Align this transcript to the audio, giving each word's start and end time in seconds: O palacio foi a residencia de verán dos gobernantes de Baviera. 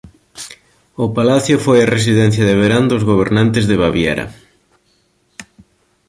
O 1.03 1.05
palacio 1.17 1.57
foi 1.65 1.77
a 1.81 1.91
residencia 1.97 2.43
de 2.47 2.55
verán 2.61 2.83
dos 2.91 3.03
gobernantes 3.09 3.65
de 3.69 3.79
Baviera. 3.81 4.25